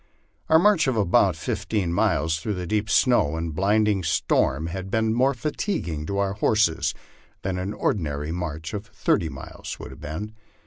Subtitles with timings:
[0.49, 5.35] Our march of fifteen miles through the deep snow and blinding storm had been more
[5.35, 6.95] fatiguing to our horses
[7.43, 10.33] than an ordinary march of thirty miles would have been.